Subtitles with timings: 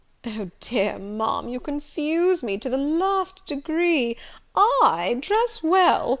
[0.25, 4.17] "O, dear Ma'am, you confuse me to the last degree!
[4.55, 6.09] I dress well!